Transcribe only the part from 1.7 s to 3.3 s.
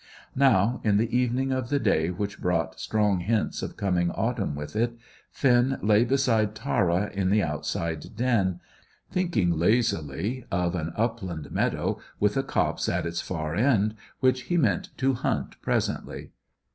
day which brought strong